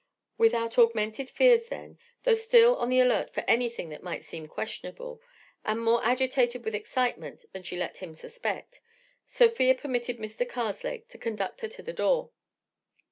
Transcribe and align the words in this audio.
Without 0.39 0.79
augmented 0.79 1.29
fears, 1.29 1.69
then, 1.69 1.99
though 2.23 2.33
still 2.33 2.75
on 2.77 2.89
the 2.89 2.99
alert 2.99 3.29
for 3.29 3.43
anything 3.47 3.89
that 3.89 4.01
might 4.01 4.23
seem 4.23 4.47
questionable, 4.47 5.21
and 5.63 5.79
more 5.79 6.03
agitated 6.03 6.65
with 6.65 6.73
excitement 6.73 7.45
than 7.53 7.61
she 7.61 7.77
let 7.77 7.97
him 7.97 8.15
suspect, 8.15 8.81
Sofia 9.27 9.75
permitted 9.75 10.17
Mr. 10.17 10.43
Karslake 10.49 11.07
to 11.09 11.19
conduct 11.19 11.61
her 11.61 11.67
to 11.67 11.83
the 11.83 11.93
door. 11.93 12.31